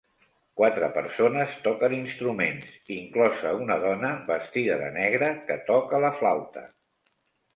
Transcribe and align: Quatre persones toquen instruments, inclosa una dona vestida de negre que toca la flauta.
Quatre 0.59 0.87
persones 0.93 1.51
toquen 1.65 1.93
instruments, 1.97 2.71
inclosa 2.95 3.51
una 3.65 3.77
dona 3.83 4.11
vestida 4.31 4.77
de 4.85 4.87
negre 4.97 5.29
que 5.51 5.59
toca 5.69 6.03
la 6.07 6.13
flauta. 6.23 6.65